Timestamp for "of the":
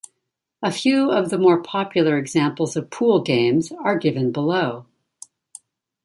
1.11-1.37